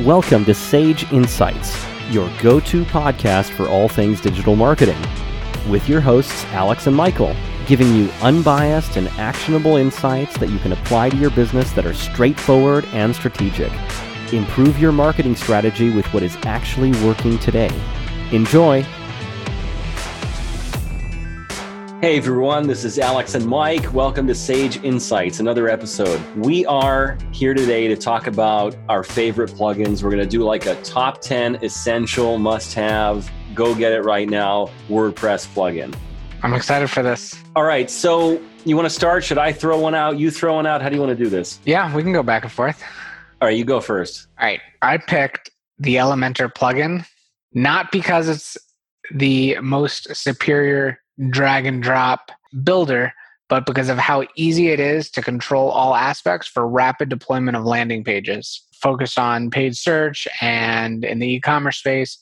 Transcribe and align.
Welcome 0.00 0.44
to 0.46 0.54
Sage 0.54 1.04
Insights, 1.12 1.86
your 2.10 2.28
go 2.42 2.58
to 2.58 2.84
podcast 2.86 3.50
for 3.50 3.68
all 3.68 3.88
things 3.88 4.20
digital 4.20 4.56
marketing, 4.56 5.00
with 5.70 5.88
your 5.88 6.00
hosts, 6.00 6.44
Alex 6.46 6.88
and 6.88 6.96
Michael, 6.96 7.32
giving 7.66 7.94
you 7.94 8.10
unbiased 8.20 8.96
and 8.96 9.06
actionable 9.10 9.76
insights 9.76 10.36
that 10.38 10.50
you 10.50 10.58
can 10.58 10.72
apply 10.72 11.10
to 11.10 11.16
your 11.16 11.30
business 11.30 11.70
that 11.74 11.86
are 11.86 11.94
straightforward 11.94 12.84
and 12.86 13.14
strategic. 13.14 13.70
Improve 14.32 14.80
your 14.80 14.90
marketing 14.90 15.36
strategy 15.36 15.90
with 15.90 16.12
what 16.12 16.24
is 16.24 16.36
actually 16.42 16.90
working 17.06 17.38
today. 17.38 17.70
Enjoy! 18.32 18.84
Hey 22.04 22.18
everyone, 22.18 22.66
this 22.66 22.84
is 22.84 22.98
Alex 22.98 23.34
and 23.34 23.46
Mike. 23.46 23.94
Welcome 23.94 24.26
to 24.26 24.34
Sage 24.34 24.76
Insights, 24.84 25.40
another 25.40 25.70
episode. 25.70 26.20
We 26.36 26.66
are 26.66 27.16
here 27.32 27.54
today 27.54 27.88
to 27.88 27.96
talk 27.96 28.26
about 28.26 28.76
our 28.90 29.02
favorite 29.02 29.52
plugins. 29.52 30.02
We're 30.02 30.10
going 30.10 30.22
to 30.22 30.28
do 30.28 30.42
like 30.42 30.66
a 30.66 30.74
top 30.82 31.22
10 31.22 31.64
essential 31.64 32.36
must 32.36 32.74
have, 32.74 33.30
go 33.54 33.74
get 33.74 33.94
it 33.94 34.02
right 34.02 34.28
now 34.28 34.68
WordPress 34.90 35.48
plugin. 35.54 35.96
I'm 36.42 36.52
excited 36.52 36.90
for 36.90 37.02
this. 37.02 37.42
All 37.56 37.64
right, 37.64 37.90
so 37.90 38.38
you 38.66 38.76
want 38.76 38.84
to 38.84 38.94
start? 38.94 39.24
Should 39.24 39.38
I 39.38 39.50
throw 39.50 39.80
one 39.80 39.94
out? 39.94 40.18
You 40.18 40.30
throw 40.30 40.56
one 40.56 40.66
out? 40.66 40.82
How 40.82 40.90
do 40.90 40.96
you 40.96 41.00
want 41.00 41.16
to 41.16 41.24
do 41.24 41.30
this? 41.30 41.58
Yeah, 41.64 41.90
we 41.96 42.02
can 42.02 42.12
go 42.12 42.22
back 42.22 42.42
and 42.42 42.52
forth. 42.52 42.84
All 43.40 43.48
right, 43.48 43.56
you 43.56 43.64
go 43.64 43.80
first. 43.80 44.28
All 44.38 44.46
right, 44.46 44.60
I 44.82 44.98
picked 44.98 45.48
the 45.78 45.94
Elementor 45.94 46.52
plugin, 46.52 47.06
not 47.54 47.90
because 47.90 48.28
it's 48.28 48.58
the 49.10 49.56
most 49.62 50.14
superior 50.14 50.98
drag 51.30 51.66
and 51.66 51.82
drop 51.82 52.30
builder, 52.62 53.12
but 53.48 53.66
because 53.66 53.88
of 53.88 53.98
how 53.98 54.24
easy 54.36 54.68
it 54.68 54.80
is 54.80 55.10
to 55.10 55.22
control 55.22 55.70
all 55.70 55.94
aspects 55.94 56.48
for 56.48 56.66
rapid 56.66 57.08
deployment 57.08 57.56
of 57.56 57.64
landing 57.64 58.04
pages. 58.04 58.62
Focus 58.80 59.16
on 59.16 59.50
paid 59.50 59.76
search 59.76 60.28
and 60.40 61.04
in 61.04 61.18
the 61.18 61.34
e 61.34 61.40
commerce 61.40 61.78
space, 61.78 62.18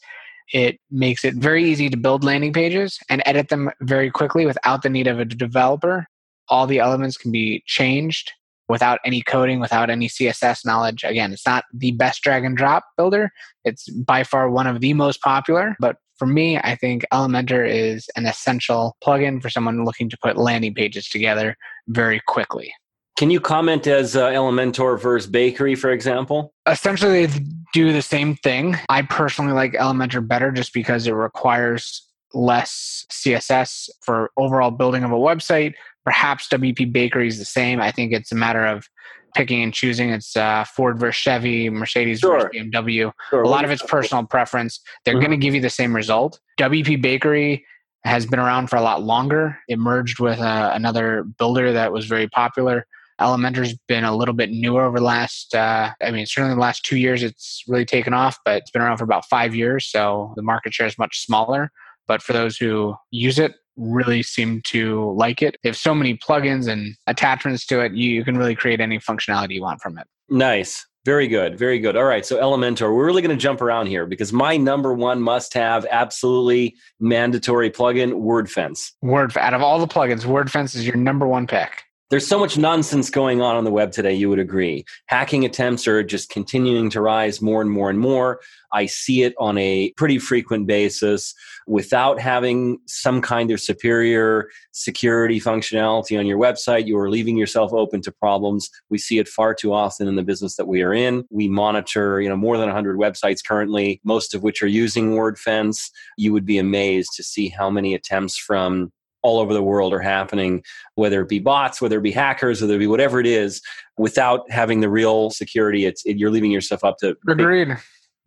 it 0.53 0.79
makes 0.91 1.25
it 1.25 1.35
very 1.35 1.65
easy 1.65 1.89
to 1.89 1.97
build 1.97 2.25
landing 2.25 2.53
pages 2.53 2.99
and 3.09 3.23
edit 3.25 3.49
them 3.49 3.71
very 3.81 4.11
quickly 4.11 4.47
without 4.47 4.83
the 4.83 4.91
need 4.91 5.07
of 5.07 5.19
a 5.19 5.25
developer. 5.25 6.07
All 6.49 6.67
the 6.67 6.79
elements 6.81 7.17
can 7.17 7.33
be 7.33 7.63
changed 7.67 8.33
without 8.69 9.01
any 9.05 9.23
coding, 9.23 9.61
without 9.61 9.91
any 9.91 10.09
CSS 10.09 10.65
knowledge. 10.65 11.05
Again, 11.05 11.33
it's 11.33 11.47
not 11.47 11.65
the 11.75 11.93
best 11.93 12.23
drag 12.23 12.45
and 12.45 12.57
drop 12.57 12.85
builder. 12.97 13.31
It's 13.65 13.89
by 13.91 14.25
far 14.25 14.51
one 14.51 14.67
of 14.67 14.81
the 14.81 14.95
most 14.95 15.21
popular, 15.21 15.77
but 15.81 15.97
for 16.23 16.27
me, 16.27 16.57
I 16.57 16.77
think 16.77 17.05
Elementor 17.13 17.69
is 17.69 18.09
an 18.15 18.27
essential 18.27 18.97
plugin 19.05 19.43
for 19.43 19.51
someone 19.51 19.85
looking 19.85 20.09
to 20.09 20.17
put 20.23 20.37
landing 20.37 20.73
pages 20.73 21.09
together 21.09 21.57
very 21.89 22.21
quickly. 22.29 22.73
Can 23.19 23.29
you 23.29 23.41
comment 23.41 23.89
as 23.89 24.15
uh, 24.15 24.29
Elementor 24.29 25.01
versus 25.01 25.29
Bakery, 25.29 25.75
for 25.75 25.91
example? 25.91 26.55
Essentially, 26.69 27.27
they 27.27 27.45
do 27.75 27.93
the 27.93 28.03
same 28.03 28.37
thing. 28.37 28.77
I 28.89 29.03
personally 29.03 29.53
like 29.53 29.73
Elementor 29.73 30.25
better 30.25 30.53
just 30.53 30.73
because 30.73 31.09
it 31.09 31.13
requires 31.13 32.09
less 32.33 33.05
CSS 33.11 33.91
for 34.03 34.31
overall 34.37 34.71
building 34.71 35.03
of 35.03 35.11
a 35.11 35.17
website. 35.17 35.75
Perhaps 36.05 36.47
WP 36.51 36.93
Bakery 36.93 37.27
is 37.27 37.41
the 37.41 37.45
same. 37.45 37.81
I 37.81 37.91
think 37.91 38.13
it's 38.13 38.31
a 38.31 38.37
matter 38.37 38.65
of 38.65 38.87
picking 39.35 39.63
and 39.63 39.73
choosing. 39.73 40.11
It's 40.11 40.37
uh, 40.37 40.65
Ford 40.65 40.99
versus 40.99 41.21
Chevy, 41.21 41.71
Mercedes 41.71 42.21
sure. 42.21 42.41
versus 42.41 42.51
BMW. 42.55 43.13
Sure. 43.31 43.43
A 43.43 43.49
lot 43.49 43.65
of 43.65 43.71
it's 43.71 43.83
personal 43.83 44.25
preference. 44.25 44.81
They're 45.05 45.15
mm-hmm. 45.15 45.21
going 45.21 45.31
to 45.41 45.45
give 45.45 45.55
you 45.55 45.61
the 45.61 45.71
same 45.71 45.95
result. 45.95 46.41
WP 46.59 47.01
Bakery 47.03 47.65
has 48.05 48.27
been 48.27 48.39
around 48.39 48.69
for 48.69 48.77
a 48.77 48.83
lot 48.83 49.03
longer. 49.03 49.59
It 49.69 49.79
merged 49.79 50.19
with 50.19 50.39
uh, 50.41 50.73
another 50.75 51.25
builder 51.39 51.73
that 51.73 51.93
was 51.93 52.07
very 52.07 52.29
popular. 52.29 52.87
Elementor's 53.21 53.79
been 53.87 54.05
a 54.05 54.17
little 54.17 54.35
bit 54.35 54.51
newer 54.51 54.85
over 54.85 54.99
the 54.99 55.05
last, 55.05 55.55
uh, 55.55 55.93
I 56.03 56.11
mean, 56.11 56.27
certainly 56.27 56.57
the 56.57 56.61
last 56.61 56.85
two 56.85 56.97
years, 56.97 57.23
it's 57.23 57.63
really 57.69 57.85
taken 57.85 58.13
off, 58.13 58.39
but 58.45 58.57
it's 58.57 58.71
been 58.71 58.83
around 58.83 58.97
for 58.97 59.05
about 59.05 59.27
five 59.27 59.55
years. 59.55 59.87
So 59.87 60.33
the 60.35 60.43
market 60.43 60.75
share 60.75 60.87
is 60.87 60.99
much 60.99 61.25
smaller. 61.25 61.71
But 62.09 62.23
for 62.23 62.33
those 62.33 62.57
who 62.57 62.97
use 63.11 63.39
it, 63.39 63.55
really 63.77 64.23
seem 64.23 64.61
to 64.67 65.13
like 65.13 65.43
it. 65.43 65.57
They 65.63 65.69
have 65.69 65.77
so 65.77 65.95
many 65.95 66.17
plugins 66.17 66.69
and 66.69 66.95
attachments 67.07 67.67
to 67.67 67.81
it, 67.81 67.93
you, 67.93 68.11
you 68.11 68.25
can 68.25 68.37
really 68.37 68.55
create 68.55 68.81
any 68.81 68.99
functionality 68.99 69.55
you 69.55 69.63
want 69.63 69.81
from 69.81 69.99
it. 69.99 70.07
Nice. 70.29 70.87
Very 71.05 71.27
good. 71.27 71.59
Very 71.59 71.81
good. 71.81 71.97
All 71.97 72.05
right. 72.05 72.25
So 72.25 72.41
Elementor, 72.41 72.95
we're 72.95 73.07
really 73.07 73.23
going 73.23 73.37
to 73.37 73.41
jump 73.41 73.61
around 73.61 73.87
here 73.87 74.07
because 74.07 74.33
my 74.33 74.57
number 74.57 74.95
one 74.95 75.21
must 75.21 75.53
have, 75.55 75.85
absolutely 75.91 76.77
mandatory 77.01 77.71
plugin, 77.71 78.13
WordFence. 78.13 78.93
Word 79.03 79.37
out 79.37 79.53
of 79.53 79.63
all 79.63 79.81
the 79.81 79.89
plugins, 79.89 80.23
WordFence 80.23 80.77
is 80.77 80.87
your 80.87 80.97
number 80.97 81.27
one 81.27 81.49
pick 81.49 81.83
there's 82.13 82.27
so 82.27 82.39
much 82.39 82.59
nonsense 82.59 83.09
going 83.09 83.41
on 83.41 83.57
on 83.57 83.65
the 83.65 83.71
web 83.71 83.91
today, 83.91 84.13
you 84.13 84.29
would 84.29 84.39
agree. 84.39 84.85
Hacking 85.07 85.47
attempts 85.47 85.89
are 85.89 86.03
just 86.03 86.29
continuing 86.29 86.91
to 86.91 87.01
rise 87.01 87.41
more 87.41 87.63
and 87.63 87.71
more 87.71 87.89
and 87.89 87.99
more. 87.99 88.41
I 88.71 88.85
see 88.85 89.23
it 89.23 89.33
on 89.39 89.57
a 89.57 89.95
pretty 89.97 90.19
frequent 90.19 90.67
basis 90.67 91.35
without 91.67 92.21
having 92.21 92.81
some 92.87 93.23
kind 93.23 93.51
of 93.51 93.63
superior 93.63 94.51
security 94.73 95.41
functionality 95.41 96.19
on 96.19 96.27
your 96.27 96.39
website. 96.39 96.87
You 96.87 96.99
are 96.99 97.09
leaving 97.09 97.39
yourself 97.39 97.73
open 97.73 98.03
to 98.03 98.13
problems. 98.13 98.69
We 98.91 98.99
see 98.99 99.19
it 99.19 99.27
far 99.27 99.55
too 99.55 99.73
often 99.73 100.07
in 100.07 100.17
the 100.17 100.23
business 100.23 100.57
that 100.57 100.69
we 100.69 100.83
are 100.83 100.93
in. 100.93 101.25
We 101.31 101.49
monitor, 101.49 102.21
you 102.21 102.29
know, 102.29 102.37
more 102.37 102.59
than 102.59 102.67
100 102.67 102.99
websites 102.99 103.43
currently, 103.43 104.03
most 104.05 104.35
of 104.35 104.43
which 104.43 104.63
are 104.63 104.67
using 104.67 105.13
WordFence. 105.13 105.89
You 106.19 106.35
would 106.35 106.45
be 106.45 106.59
amazed 106.59 107.13
to 107.17 107.23
see 107.23 107.49
how 107.49 107.71
many 107.71 107.95
attempts 107.95 108.37
from 108.37 108.93
all 109.23 109.39
over 109.39 109.55
the 109.55 109.63
world 109.63 109.93
are 109.93 110.01
happening, 110.01 110.63
whether 110.95 111.21
it 111.23 111.29
be 111.29 111.39
bots, 111.39 111.81
whether 111.81 111.99
it 111.99 112.03
be 112.03 112.11
hackers, 112.11 112.61
whether 112.61 112.75
it 112.75 112.81
be 112.81 112.87
whatever 112.87 113.21
it 113.21 113.27
is, 113.27 113.61
without 113.99 114.51
having 114.51 114.81
the 114.81 114.89
real 114.89 115.31
security. 115.31 115.87
It's 115.87 116.05
it, 116.05 116.19
you're 116.19 116.31
leaving 116.31 116.51
yourself 116.51 116.85
up 116.85 116.99
to. 116.99 117.17
Agreed. 117.29 117.77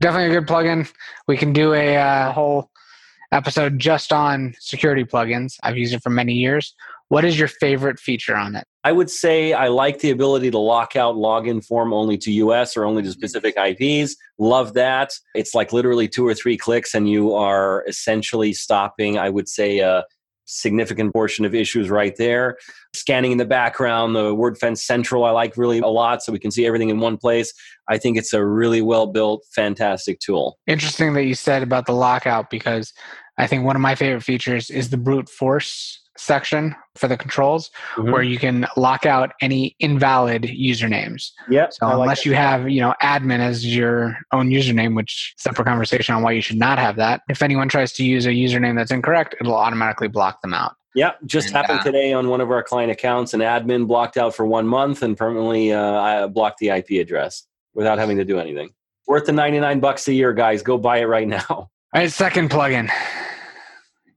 Definitely 0.02 0.36
a 0.36 0.40
good 0.42 0.48
plugin. 0.48 0.92
We 1.28 1.38
can 1.38 1.54
do 1.54 1.74
a 1.74 1.98
uh, 1.98 2.32
whole 2.32 2.70
episode 3.32 3.80
just 3.80 4.14
on 4.14 4.54
security 4.60 5.04
plugins. 5.04 5.56
I've 5.64 5.78
used 5.78 5.94
it 5.94 6.04
for 6.04 6.10
many 6.10 6.34
years. 6.34 6.76
What 7.10 7.24
is 7.24 7.38
your 7.38 7.48
favorite 7.48 8.00
feature 8.00 8.36
on 8.36 8.56
it? 8.56 8.66
I 8.84 8.92
would 8.92 9.10
say 9.10 9.54
I 9.54 9.68
like 9.68 10.00
the 10.00 10.12
ability 10.12 10.52
to 10.52 10.58
lock 10.58 10.96
out 10.96 11.16
login 11.16 11.64
form 11.64 11.94
only 11.94 12.18
to 12.20 12.32
US 12.32 12.76
or 12.76 12.86
only 12.86 13.04
to 13.04 13.12
specific 13.12 13.56
IPs. 13.58 14.16
Love 14.40 14.74
that. 14.74 15.12
It's 15.36 15.54
like 15.54 15.72
literally 15.72 16.08
two 16.08 16.26
or 16.26 16.34
three 16.34 16.58
clicks 16.58 16.94
and 16.94 17.08
you 17.10 17.34
are 17.34 17.84
essentially 17.88 18.54
stopping, 18.54 19.18
I 19.20 19.30
would 19.30 19.48
say, 19.48 19.82
uh, 19.82 20.04
significant 20.46 21.14
portion 21.14 21.46
of 21.46 21.54
issues 21.54 21.90
right 21.90 22.16
there. 22.18 22.58
Scanning 22.96 23.32
in 23.32 23.38
the 23.38 23.46
background, 23.46 24.16
the 24.16 24.34
WordFence 24.34 24.80
Central, 24.80 25.26
I 25.26 25.32
like 25.32 25.58
really 25.58 25.80
a 25.80 25.88
lot, 25.88 26.24
so 26.24 26.32
we 26.32 26.40
can 26.40 26.52
see 26.52 26.66
everything 26.66 26.90
in 26.90 27.00
one 27.00 27.18
place. 27.18 27.54
I 27.90 27.98
think 27.98 28.18
it's 28.18 28.34
a 28.34 28.46
really 28.46 28.82
well 28.82 29.08
built, 29.08 29.44
fantastic 29.54 30.20
tool. 30.20 30.58
Interesting 30.68 31.14
that 31.14 31.26
you 31.26 31.36
said 31.36 31.64
about 31.64 31.86
the 31.86 31.94
lockout 31.94 32.50
because 32.50 32.94
I 33.38 33.48
think 33.48 33.66
one 33.66 33.76
of 33.76 33.82
my 33.82 33.96
favorite 33.96 34.22
features 34.22 34.70
is 34.70 34.90
the 34.90 34.98
brute 34.98 35.30
force 35.30 36.05
section 36.18 36.76
for 36.96 37.08
the 37.08 37.18
controls 37.18 37.70
mm-hmm. 37.96 38.12
where 38.12 38.24
you 38.24 38.38
can 38.38 38.66
lock 38.78 39.06
out 39.06 39.34
any 39.42 39.76
invalid 39.80 40.44
usernames. 40.44 41.32
Yeah. 41.50 41.68
So 41.70 41.86
like 41.86 41.94
unless 41.94 42.20
that. 42.20 42.26
you 42.30 42.36
have, 42.36 42.70
you 42.70 42.82
know, 42.82 42.94
admin 43.02 43.40
as 43.40 43.66
your 43.76 44.18
own 44.32 44.50
username, 44.50 44.96
which 44.96 45.34
separate 45.38 45.66
conversation 45.66 46.16
on 46.16 46.24
why 46.24 46.32
you 46.32 46.42
should 46.42 46.58
not 46.58 46.80
have 46.80 46.96
that. 46.98 47.22
If 47.30 47.42
anyone 47.42 47.68
tries 47.68 47.94
to 47.94 48.04
use 48.04 48.26
a 48.26 48.30
username 48.30 48.76
that's 48.76 48.92
incorrect, 48.92 49.36
it'll 49.40 49.56
automatically 49.56 50.08
block 50.08 50.42
them 50.42 50.54
out. 50.54 50.76
Yeah, 50.96 51.12
just 51.26 51.48
and, 51.48 51.58
happened 51.58 51.80
uh, 51.80 51.84
today 51.84 52.14
on 52.14 52.30
one 52.30 52.40
of 52.40 52.50
our 52.50 52.64
client 52.64 52.90
accounts. 52.90 53.34
An 53.34 53.42
admin 53.42 53.86
blocked 53.86 54.16
out 54.16 54.34
for 54.34 54.46
one 54.46 54.66
month 54.66 55.04
and 55.04 55.18
permanently 55.18 55.74
uh, 55.74 56.28
blocked 56.30 56.60
the 56.60 56.70
IP 56.70 56.92
address 56.92 57.44
without 57.74 57.98
having 57.98 58.16
to 58.18 58.24
do 58.24 58.40
anything. 58.40 58.70
Worth 59.06 59.26
the 59.26 59.34
99 59.34 59.82
bucks 59.82 60.08
a 60.08 60.14
year, 60.14 60.34
guys. 60.34 60.64
Go 60.64 60.78
buy 60.78 61.00
it 61.00 61.06
right 61.06 61.28
now. 61.28 61.46
All 61.50 61.70
right, 61.94 62.10
second 62.10 62.50
plugin. 62.50 62.90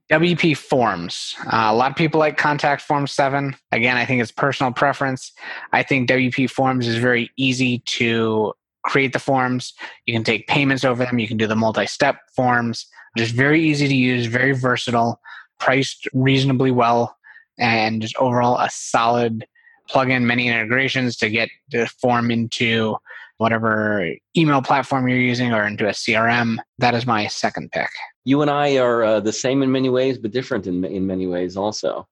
WP 0.09 0.57
Forms. 0.57 1.35
Uh, 1.45 1.67
a 1.69 1.75
lot 1.75 1.91
of 1.91 1.97
people 1.97 2.19
like 2.19 2.37
Contact 2.37 2.81
Form 2.81 3.05
7. 3.05 3.55
Again, 3.71 3.95
I 3.95 4.05
think 4.05 4.21
it's 4.21 4.31
personal 4.31 4.73
preference. 4.73 5.31
I 5.71 5.83
think 5.83 6.09
WP 6.09 6.49
Forms 6.49 6.87
is 6.87 6.97
very 6.97 7.29
easy 7.37 7.79
to 7.79 8.53
create 8.83 9.13
the 9.13 9.19
forms. 9.19 9.73
You 10.05 10.13
can 10.13 10.23
take 10.23 10.47
payments 10.47 10.83
over 10.83 11.05
them. 11.05 11.19
You 11.19 11.27
can 11.27 11.37
do 11.37 11.47
the 11.47 11.55
multi 11.55 11.85
step 11.85 12.17
forms. 12.35 12.87
Just 13.17 13.35
very 13.35 13.61
easy 13.61 13.87
to 13.87 13.95
use, 13.95 14.25
very 14.25 14.53
versatile, 14.53 15.19
priced 15.59 16.07
reasonably 16.13 16.71
well, 16.71 17.15
and 17.57 18.01
just 18.01 18.15
overall 18.17 18.57
a 18.57 18.69
solid 18.71 19.45
plugin, 19.89 20.23
many 20.23 20.47
integrations 20.47 21.17
to 21.17 21.29
get 21.29 21.49
the 21.71 21.87
form 22.01 22.31
into 22.31 22.95
whatever 23.39 24.13
email 24.37 24.61
platform 24.61 25.07
you're 25.07 25.17
using 25.17 25.53
or 25.53 25.65
into 25.65 25.87
a 25.87 25.91
CRM. 25.91 26.57
That 26.77 26.93
is 26.93 27.07
my 27.07 27.27
second 27.27 27.71
pick. 27.71 27.89
You 28.25 28.41
and 28.41 28.51
I 28.51 28.77
are 28.77 29.03
uh, 29.03 29.19
the 29.21 29.33
same 29.33 29.63
in 29.63 29.71
many 29.71 29.89
ways, 29.89 30.17
but 30.17 30.31
different 30.31 30.67
in, 30.67 30.83
in 30.85 31.07
many 31.07 31.25
ways 31.25 31.57
also. 31.57 32.07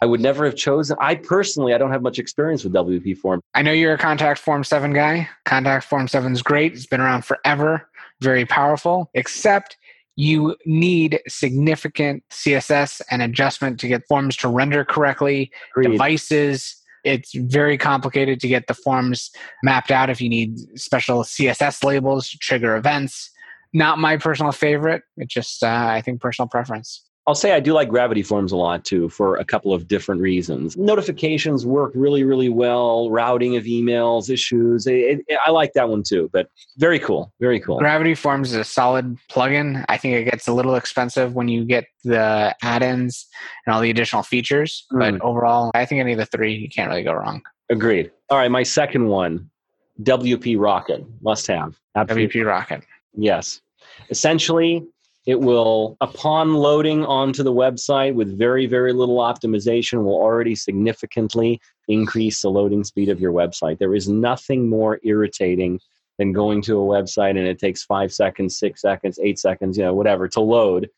I 0.00 0.06
would 0.06 0.20
never 0.20 0.44
have 0.44 0.54
chosen. 0.54 0.96
I 1.00 1.16
personally, 1.16 1.74
I 1.74 1.78
don't 1.78 1.90
have 1.90 2.02
much 2.02 2.18
experience 2.18 2.62
with 2.62 2.72
WP 2.74 3.16
Form. 3.16 3.40
I 3.54 3.62
know 3.62 3.72
you're 3.72 3.94
a 3.94 3.98
Contact 3.98 4.38
Form 4.38 4.62
7 4.62 4.92
guy. 4.92 5.28
Contact 5.44 5.86
Form 5.86 6.06
7 6.06 6.32
is 6.32 6.42
great. 6.42 6.74
It's 6.74 6.86
been 6.86 7.00
around 7.00 7.24
forever, 7.24 7.88
very 8.20 8.44
powerful, 8.44 9.10
except 9.14 9.76
you 10.16 10.56
need 10.66 11.20
significant 11.28 12.22
CSS 12.30 13.00
and 13.10 13.22
adjustment 13.22 13.80
to 13.80 13.88
get 13.88 14.06
forms 14.06 14.36
to 14.36 14.48
render 14.48 14.84
correctly, 14.84 15.50
Agreed. 15.72 15.92
devices, 15.92 16.77
It's 17.04 17.34
very 17.34 17.78
complicated 17.78 18.40
to 18.40 18.48
get 18.48 18.66
the 18.66 18.74
forms 18.74 19.30
mapped 19.62 19.90
out 19.90 20.10
if 20.10 20.20
you 20.20 20.28
need 20.28 20.58
special 20.78 21.22
CSS 21.22 21.84
labels 21.84 22.30
to 22.30 22.38
trigger 22.38 22.76
events. 22.76 23.30
Not 23.72 23.98
my 23.98 24.16
personal 24.16 24.52
favorite. 24.52 25.02
It's 25.16 25.32
just, 25.32 25.62
uh, 25.62 25.88
I 25.90 26.00
think, 26.00 26.20
personal 26.20 26.48
preference. 26.48 27.07
I'll 27.28 27.34
say 27.34 27.52
I 27.52 27.60
do 27.60 27.74
like 27.74 27.90
Gravity 27.90 28.22
Forms 28.22 28.52
a 28.52 28.56
lot 28.56 28.86
too 28.86 29.10
for 29.10 29.36
a 29.36 29.44
couple 29.44 29.74
of 29.74 29.86
different 29.86 30.22
reasons. 30.22 30.78
Notifications 30.78 31.66
work 31.66 31.92
really, 31.94 32.24
really 32.24 32.48
well. 32.48 33.10
Routing 33.10 33.54
of 33.54 33.64
emails, 33.64 34.30
issues. 34.30 34.86
It, 34.86 35.22
it, 35.28 35.38
I 35.46 35.50
like 35.50 35.74
that 35.74 35.90
one 35.90 36.02
too, 36.02 36.30
but 36.32 36.48
very 36.78 36.98
cool. 36.98 37.30
Very 37.38 37.60
cool. 37.60 37.80
Gravity 37.80 38.14
Forms 38.14 38.52
is 38.52 38.56
a 38.56 38.64
solid 38.64 39.18
plugin. 39.30 39.84
I 39.90 39.98
think 39.98 40.14
it 40.14 40.24
gets 40.24 40.48
a 40.48 40.54
little 40.54 40.74
expensive 40.76 41.34
when 41.34 41.48
you 41.48 41.66
get 41.66 41.84
the 42.02 42.56
add 42.62 42.82
ins 42.82 43.26
and 43.66 43.74
all 43.74 43.82
the 43.82 43.90
additional 43.90 44.22
features. 44.22 44.86
Mm. 44.90 44.98
But 44.98 45.20
overall, 45.20 45.70
I 45.74 45.84
think 45.84 46.00
any 46.00 46.12
of 46.12 46.18
the 46.18 46.24
three, 46.24 46.54
you 46.54 46.70
can't 46.70 46.88
really 46.88 47.02
go 47.02 47.12
wrong. 47.12 47.42
Agreed. 47.68 48.10
All 48.30 48.38
right, 48.38 48.50
my 48.50 48.62
second 48.62 49.06
one 49.06 49.50
WP 50.02 50.58
Rocket, 50.58 51.04
must 51.20 51.46
have. 51.48 51.78
Absolutely. 51.94 52.40
WP 52.40 52.46
Rocket. 52.46 52.84
Yes. 53.14 53.60
Essentially, 54.08 54.86
it 55.26 55.38
will, 55.38 55.96
upon 56.00 56.54
loading 56.54 57.04
onto 57.04 57.42
the 57.42 57.52
website 57.52 58.14
with 58.14 58.38
very, 58.38 58.66
very 58.66 58.92
little 58.92 59.18
optimization, 59.18 60.02
will 60.04 60.14
already 60.14 60.54
significantly 60.54 61.60
increase 61.88 62.42
the 62.42 62.50
loading 62.50 62.84
speed 62.84 63.08
of 63.08 63.20
your 63.20 63.32
website. 63.32 63.78
There 63.78 63.94
is 63.94 64.08
nothing 64.08 64.68
more 64.68 65.00
irritating 65.02 65.80
than 66.18 66.32
going 66.32 66.60
to 66.62 66.80
a 66.80 66.84
website 66.84 67.30
and 67.30 67.46
it 67.46 67.58
takes 67.58 67.84
five 67.84 68.12
seconds, 68.12 68.58
six 68.58 68.80
seconds, 68.80 69.18
eight 69.22 69.38
seconds, 69.38 69.78
you 69.78 69.84
know, 69.84 69.94
whatever 69.94 70.28
to 70.28 70.40
load. 70.40 70.88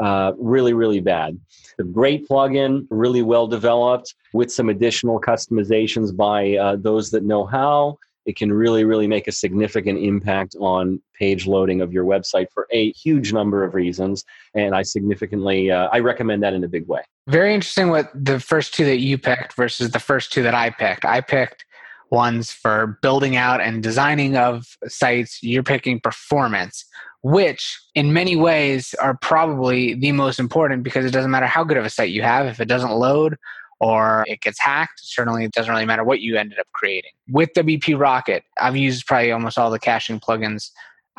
Uh, 0.00 0.32
really, 0.38 0.74
really 0.74 1.00
bad. 1.00 1.36
A 1.80 1.82
great 1.82 2.28
plugin, 2.28 2.86
really 2.88 3.22
well 3.22 3.48
developed 3.48 4.14
with 4.32 4.52
some 4.52 4.68
additional 4.68 5.20
customizations 5.20 6.16
by 6.16 6.56
uh, 6.56 6.76
those 6.76 7.10
that 7.10 7.24
know 7.24 7.44
how 7.44 7.98
it 8.28 8.36
can 8.36 8.52
really, 8.52 8.84
really 8.84 9.06
make 9.06 9.26
a 9.26 9.32
significant 9.32 9.98
impact 9.98 10.54
on 10.60 11.00
page 11.18 11.46
loading 11.46 11.80
of 11.80 11.94
your 11.94 12.04
website 12.04 12.46
for 12.52 12.68
a 12.70 12.92
huge 12.92 13.32
number 13.32 13.64
of 13.64 13.72
reasons. 13.72 14.22
And 14.54 14.74
I 14.74 14.82
significantly, 14.82 15.70
uh, 15.70 15.88
I 15.90 16.00
recommend 16.00 16.42
that 16.42 16.52
in 16.52 16.62
a 16.62 16.68
big 16.68 16.86
way. 16.86 17.00
Very 17.26 17.54
interesting 17.54 17.88
what 17.88 18.10
the 18.14 18.38
first 18.38 18.74
two 18.74 18.84
that 18.84 18.98
you 18.98 19.16
picked 19.16 19.54
versus 19.56 19.92
the 19.92 19.98
first 19.98 20.30
two 20.30 20.42
that 20.42 20.54
I 20.54 20.68
picked. 20.68 21.06
I 21.06 21.22
picked 21.22 21.64
ones 22.10 22.52
for 22.52 22.98
building 23.00 23.34
out 23.34 23.62
and 23.62 23.82
designing 23.82 24.36
of 24.36 24.66
sites. 24.88 25.42
You're 25.42 25.62
picking 25.62 25.98
performance, 25.98 26.84
which 27.22 27.80
in 27.94 28.12
many 28.12 28.36
ways 28.36 28.94
are 29.00 29.16
probably 29.22 29.94
the 29.94 30.12
most 30.12 30.38
important 30.38 30.82
because 30.82 31.06
it 31.06 31.12
doesn't 31.12 31.30
matter 31.30 31.46
how 31.46 31.64
good 31.64 31.78
of 31.78 31.86
a 31.86 31.90
site 31.90 32.10
you 32.10 32.20
have. 32.20 32.44
If 32.44 32.60
it 32.60 32.68
doesn't 32.68 32.92
load 32.92 33.38
or 33.80 34.24
it 34.26 34.40
gets 34.40 34.60
hacked, 34.60 35.00
certainly 35.02 35.44
it 35.44 35.52
doesn't 35.52 35.72
really 35.72 35.86
matter 35.86 36.04
what 36.04 36.20
you 36.20 36.36
ended 36.36 36.58
up 36.58 36.66
creating. 36.72 37.12
With 37.28 37.50
WP 37.54 37.98
Rocket, 37.98 38.44
I've 38.60 38.76
used 38.76 39.06
probably 39.06 39.32
almost 39.32 39.58
all 39.58 39.70
the 39.70 39.78
caching 39.78 40.20
plugins 40.20 40.70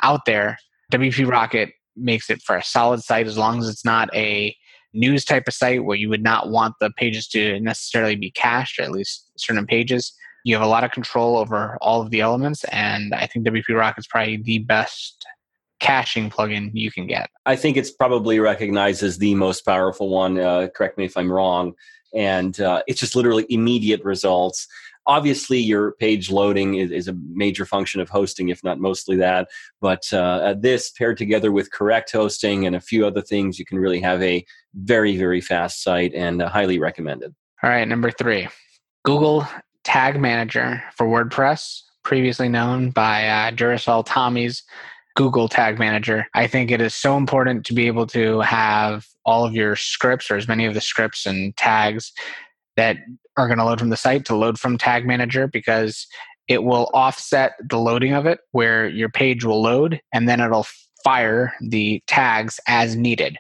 out 0.04 0.26
there. 0.26 0.58
WP 0.92 1.30
Rocket 1.30 1.72
makes 1.96 2.30
it 2.30 2.42
for 2.42 2.56
a 2.56 2.64
solid 2.64 3.02
site 3.02 3.28
as 3.28 3.38
long 3.38 3.60
as 3.60 3.70
it's 3.70 3.86
not 3.86 4.14
a 4.16 4.56
news 4.94 5.24
type 5.24 5.48
of 5.48 5.54
site 5.54 5.86
where 5.86 5.98
you 5.98 6.10
would 6.10 6.24
not 6.24 6.50
want 6.50 6.76
the 6.80 6.90
pages 6.92 7.28
to 7.28 7.60
necessarily 7.60 8.16
be 8.16 8.32
cached, 8.32 8.80
or 8.80 8.84
at 8.84 8.92
least 8.92 9.32
certain 9.38 9.66
pages. 9.66 10.14
You 10.44 10.56
have 10.56 10.64
a 10.64 10.70
lot 10.70 10.84
of 10.84 10.92
control 10.92 11.38
over 11.38 11.78
all 11.82 12.02
of 12.02 12.10
the 12.10 12.22
elements, 12.22 12.64
and 12.66 13.14
I 13.14 13.28
think 13.28 13.46
WP 13.46 13.76
Rocket 13.76 14.00
is 14.00 14.08
probably 14.08 14.38
the 14.38 14.60
best 14.60 15.26
caching 15.80 16.30
plugin 16.30 16.72
you 16.74 16.92
can 16.92 17.08
get. 17.08 17.30
I 17.46 17.56
think 17.56 17.78
it's 17.78 17.92
probably 17.92 18.40
recognized 18.40 19.02
as 19.02 19.18
the 19.18 19.36
most 19.36 19.62
powerful 19.62 20.10
one. 20.10 20.38
Uh, 20.38 20.68
correct 20.76 20.98
me 20.98 21.06
if 21.06 21.16
I'm 21.16 21.32
wrong 21.32 21.74
and 22.14 22.60
uh, 22.60 22.82
it's 22.88 23.00
just 23.00 23.16
literally 23.16 23.46
immediate 23.50 24.04
results. 24.04 24.68
Obviously, 25.06 25.58
your 25.58 25.94
page 25.94 26.30
loading 26.30 26.76
is, 26.76 26.92
is, 26.92 27.08
a 27.08 27.14
major 27.34 27.66
function 27.66 28.00
of 28.00 28.10
hosting, 28.10 28.50
if 28.50 28.64
not 28.64 28.80
mostly 28.80 29.16
that. 29.16 29.48
But 29.82 30.12
uh, 30.14 30.54
this 30.60 30.92
paired 30.92 31.18
together 31.18 31.52
with 31.52 31.72
correct 31.72 32.12
hosting 32.12 32.68
and 32.68 32.76
a 32.76 32.82
few 32.82 33.08
other 33.08 33.22
things, 33.22 33.58
you 33.58 33.66
can 33.66 33.80
really 33.80 34.02
have 34.02 34.22
a 34.22 34.46
very, 34.76 35.18
very 35.18 35.42
fast 35.42 35.82
site 35.82 36.14
and 36.14 36.42
uh, 36.42 36.50
highly 36.50 36.80
recommended. 36.80 37.34
All 37.64 37.70
right, 37.70 37.88
number 37.88 38.12
three 38.12 38.48
Google 39.04 39.48
Tag 39.84 40.20
Manager 40.20 40.84
for 40.96 41.08
WordPress, 41.08 41.82
previously 42.04 42.50
known 42.50 42.92
by 42.92 43.28
uh, 43.28 43.52
DuracellTomi's 43.52 44.64
Google 45.16 45.48
Tag 45.48 45.80
Manager. 45.80 46.28
I 46.34 46.48
think 46.48 46.72
it 46.72 46.82
is 46.82 46.94
so 46.94 47.18
important 47.18 47.66
to 47.66 47.74
be 47.74 47.88
able 47.88 48.08
to 48.08 48.40
have 48.42 49.06
all 49.26 49.46
of 49.46 49.54
your 49.54 49.76
scripts 49.76 50.32
or 50.32 50.36
as 50.36 50.48
many 50.48 50.66
of 50.66 50.74
the 50.74 50.82
scripts 50.82 51.26
and 51.26 51.56
tags 51.58 52.12
that 52.78 52.98
are 53.38 53.48
going 53.48 53.58
to 53.60 53.66
load 53.66 53.80
from 53.80 53.90
the 53.90 53.98
site 53.98 54.26
to 54.26 54.36
load 54.36 54.60
from 54.60 54.78
Tag 54.78 55.06
Manager 55.06 55.48
because 55.48 56.08
it 56.48 56.64
will 56.64 56.90
offset 56.94 57.54
the 57.70 57.78
loading 57.78 58.14
of 58.14 58.26
it 58.26 58.40
where 58.52 58.88
your 58.88 59.10
page 59.10 59.44
will 59.44 59.62
load 59.62 60.02
and 60.14 60.28
then 60.28 60.40
it'll 60.40 60.66
fire 61.04 61.54
the 61.62 62.02
tags 62.08 62.60
as 62.68 62.96
needed. 62.96 63.38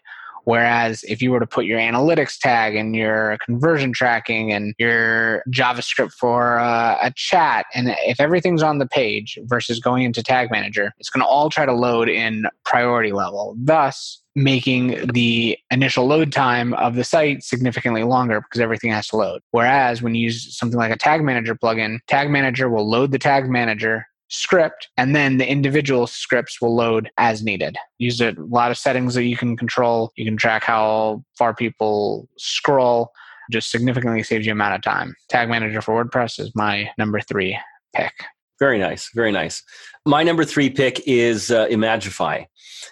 Whereas 0.49 1.03
if 1.03 1.21
you 1.21 1.29
were 1.29 1.39
to 1.39 1.45
put 1.45 1.65
your 1.65 1.77
analytics 1.77 2.39
tag 2.39 2.75
and 2.75 2.95
your 2.95 3.37
conversion 3.45 3.93
tracking 3.93 4.51
and 4.51 4.73
your 4.79 5.43
JavaScript 5.51 6.13
for 6.13 6.57
uh, 6.57 6.97
a 6.99 7.13
chat, 7.15 7.67
and 7.75 7.95
if 8.07 8.19
everything's 8.19 8.63
on 8.63 8.79
the 8.79 8.87
page 8.87 9.37
versus 9.43 9.79
going 9.79 10.05
into 10.05 10.23
Tag 10.23 10.49
Manager, 10.49 10.91
it's 10.97 11.11
going 11.11 11.21
to 11.21 11.27
all 11.27 11.51
try 11.51 11.67
to 11.67 11.71
load 11.71 12.09
in 12.09 12.47
priority 12.65 13.11
level, 13.11 13.55
thus 13.59 14.23
making 14.35 15.05
the 15.13 15.55
initial 15.69 16.07
load 16.07 16.31
time 16.31 16.73
of 16.73 16.95
the 16.95 17.03
site 17.03 17.43
significantly 17.43 18.03
longer 18.03 18.41
because 18.41 18.59
everything 18.59 18.89
has 18.89 19.07
to 19.09 19.17
load. 19.17 19.41
Whereas 19.51 20.01
when 20.01 20.15
you 20.15 20.23
use 20.23 20.57
something 20.57 20.79
like 20.79 20.91
a 20.91 20.97
Tag 20.97 21.21
Manager 21.21 21.53
plugin, 21.53 21.99
Tag 22.07 22.31
Manager 22.31 22.69
will 22.69 22.89
load 22.89 23.11
the 23.11 23.19
Tag 23.19 23.47
Manager 23.47 24.07
script, 24.29 24.89
and 24.97 25.15
then 25.15 25.37
the 25.37 25.49
individual 25.49 26.07
scripts 26.07 26.61
will 26.61 26.75
load 26.75 27.09
as 27.17 27.43
needed. 27.43 27.77
Use 27.97 28.21
a 28.21 28.33
lot 28.37 28.71
of 28.71 28.77
settings 28.77 29.15
that 29.15 29.25
you 29.25 29.35
can 29.35 29.57
control. 29.57 30.11
You 30.15 30.25
can 30.25 30.37
track 30.37 30.63
how 30.63 31.23
far 31.37 31.53
people 31.53 32.29
scroll. 32.37 33.11
Just 33.51 33.71
significantly 33.71 34.23
saves 34.23 34.45
you 34.45 34.51
amount 34.51 34.75
of 34.75 34.81
time. 34.81 35.15
Tag 35.29 35.49
Manager 35.49 35.81
for 35.81 36.03
WordPress 36.03 36.39
is 36.39 36.51
my 36.55 36.89
number 36.97 37.19
three 37.19 37.57
pick. 37.95 38.13
Very 38.59 38.77
nice, 38.77 39.09
very 39.15 39.31
nice. 39.31 39.63
My 40.05 40.21
number 40.21 40.43
three 40.43 40.69
pick 40.69 41.01
is 41.07 41.49
uh, 41.49 41.65
Imagify. 41.67 42.45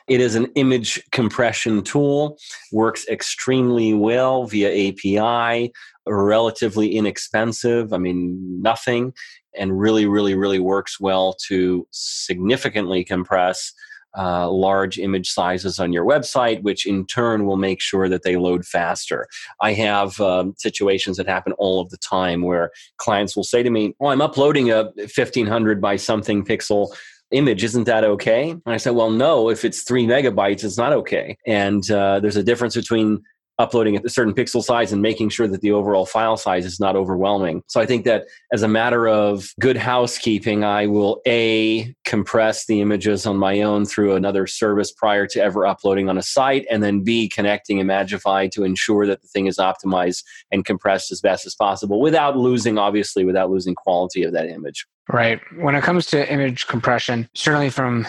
It 0.07 0.22
is 0.22 0.36
an 0.36 0.45
image 0.56 1.04
compression 1.12 1.83
tool, 1.83 2.38
works 2.72 3.06
extremely 3.10 3.94
well 3.94 4.45
via 4.45 4.90
API, 4.90 5.72
relatively 6.07 6.95
inexpensive. 6.95 7.92
I 7.92 7.98
mean, 7.98 8.62
nothing 8.62 9.13
and 9.57 9.80
really, 9.80 10.06
really, 10.06 10.35
really 10.35 10.59
works 10.59 10.99
well 10.99 11.35
to 11.47 11.87
significantly 11.92 13.04
compress 13.04 13.73
uh, 14.18 14.49
large 14.49 14.97
image 14.97 15.30
sizes 15.30 15.80
on 15.80 15.94
your 15.94 16.06
website, 16.06 16.64
which 16.64 16.87
in 16.87 17.06
turn 17.06 17.45
will 17.45 17.57
make 17.57 17.80
sure 17.80 18.09
that 18.09 18.23
they 18.23 18.35
load 18.35 18.66
faster. 18.66 19.28
I 19.61 19.73
have 19.73 20.19
um, 20.19 20.56
situations 20.57 21.18
that 21.18 21.28
happen 21.28 21.54
all 21.54 21.80
of 21.80 21.90
the 21.90 21.97
time 21.97 22.42
where 22.42 22.71
clients 22.97 23.35
will 23.35 23.44
say 23.44 23.61
to 23.61 23.69
me, 23.69 23.94
Oh, 23.99 24.07
I'm 24.07 24.21
uploading 24.21 24.71
a 24.71 24.85
1500 24.95 25.80
by 25.80 25.97
something 25.97 26.44
pixel 26.44 26.95
image. 27.31 27.64
Isn't 27.64 27.83
that 27.83 28.04
okay? 28.04 28.52
And 28.52 28.61
i 28.66 28.78
said 28.78 28.95
well 28.95 29.11
no 29.11 29.49
if 29.49 29.66
it's 29.66 29.83
three 29.83 30.06
megabytes 30.06 30.64
it's 30.64 30.78
not 30.78 30.94
okay. 30.94 31.37
And 31.45 31.90
uh, 31.92 32.19
there's 32.19 32.37
a 32.37 32.44
difference 32.44 32.76
between 32.76 33.21
uploading 33.59 33.95
at 33.95 34.06
a 34.06 34.09
certain 34.09 34.33
pixel 34.33 34.64
size 34.64 34.92
and 34.92 35.02
making 35.02 35.30
sure 35.30 35.47
that 35.47 35.61
the 35.61 35.71
overall 35.71 36.06
file 36.06 36.37
size 36.37 36.66
is 36.66 36.80
not 36.80 36.95
overwhelming. 36.95 37.64
So 37.68 37.81
I 37.81 37.85
think 37.85 38.06
that 38.06 38.26
as 38.52 38.64
a 38.64 38.68
matter 38.68 39.07
of 39.07 39.52
good 39.59 39.78
housekeeping, 39.78 40.64
I 40.64 40.87
will 40.87 41.21
A, 41.28 41.94
compress 42.06 42.66
the 42.68 42.81
images 42.81 43.26
on 43.26 43.37
my 43.37 43.61
own 43.61 43.85
through 43.85 44.16
another 44.16 44.47
service 44.47 44.92
prior 44.92 45.26
to 45.28 45.42
ever 45.42 45.66
uploading 45.66 46.09
on 46.09 46.18
a 46.18 46.23
site, 46.23 46.66
and 46.69 46.83
then 46.83 47.04
B, 47.04 47.30
connecting 47.30 47.80
Imagify 47.80 48.52
to 48.52 48.64
ensure 48.64 49.07
that 49.07 49.21
the 49.21 49.28
thing 49.28 49.47
is 49.47 49.57
optimized 49.57 50.23
and 50.52 50.66
compressed 50.66 51.11
as 51.11 51.21
best 51.21 51.45
as 51.45 51.56
possible 51.56 51.99
without 51.99 52.37
losing, 52.37 52.78
obviously, 52.78 53.26
without 53.26 53.49
losing 53.49 53.76
quality 53.76 54.23
of 54.23 54.33
that 54.33 54.47
image. 54.47 54.85
Right. 55.09 55.40
When 55.57 55.76
it 55.76 55.83
comes 55.83 56.06
to 56.07 56.31
image 56.31 56.68
compression, 56.68 57.30
certainly 57.33 57.69
from 57.69 58.07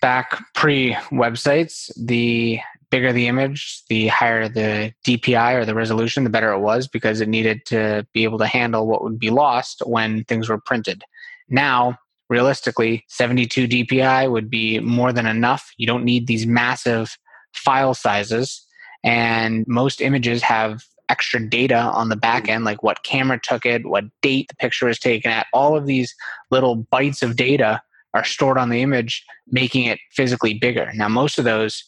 back 0.00 0.40
pre 0.54 0.94
websites, 1.10 1.90
the 1.96 2.60
bigger 2.90 3.12
the 3.12 3.26
image, 3.26 3.82
the 3.88 4.08
higher 4.08 4.48
the 4.48 4.92
DPI 5.06 5.54
or 5.54 5.64
the 5.64 5.74
resolution, 5.74 6.24
the 6.24 6.30
better 6.30 6.52
it 6.52 6.60
was 6.60 6.86
because 6.86 7.20
it 7.20 7.28
needed 7.28 7.64
to 7.66 8.06
be 8.12 8.24
able 8.24 8.38
to 8.38 8.46
handle 8.46 8.86
what 8.86 9.02
would 9.02 9.18
be 9.18 9.30
lost 9.30 9.82
when 9.86 10.24
things 10.24 10.48
were 10.48 10.60
printed. 10.60 11.02
Now, 11.48 11.98
realistically, 12.28 13.04
72 13.08 13.68
DPI 13.68 14.30
would 14.30 14.50
be 14.50 14.78
more 14.80 15.12
than 15.12 15.26
enough. 15.26 15.72
You 15.76 15.86
don't 15.86 16.04
need 16.04 16.26
these 16.26 16.46
massive 16.46 17.16
file 17.52 17.94
sizes. 17.94 18.64
And 19.04 19.64
most 19.68 20.00
images 20.00 20.42
have 20.42 20.82
extra 21.08 21.48
data 21.48 21.76
on 21.76 22.08
the 22.08 22.16
back 22.16 22.48
end, 22.48 22.64
like 22.64 22.82
what 22.82 23.04
camera 23.04 23.38
took 23.40 23.64
it, 23.64 23.86
what 23.86 24.04
date 24.22 24.48
the 24.48 24.56
picture 24.56 24.86
was 24.86 24.98
taken 24.98 25.30
at. 25.30 25.46
All 25.52 25.76
of 25.76 25.86
these 25.86 26.14
little 26.50 26.84
bytes 26.92 27.22
of 27.22 27.36
data 27.36 27.80
are 28.14 28.24
stored 28.24 28.58
on 28.58 28.70
the 28.70 28.82
image, 28.82 29.24
making 29.48 29.84
it 29.84 30.00
physically 30.12 30.54
bigger. 30.54 30.90
Now, 30.94 31.08
most 31.08 31.38
of 31.38 31.44
those 31.44 31.84